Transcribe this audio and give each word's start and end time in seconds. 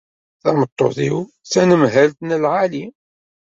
Tameṭṭut-iw 0.41 1.17
d 1.25 1.47
tanemhalt 1.51 2.17
n 2.21 2.29
lɛali. 2.43 2.85